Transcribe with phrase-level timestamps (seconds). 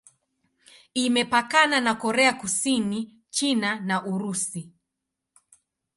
[0.93, 4.69] Imepakana na Korea Kusini, China na Urusi.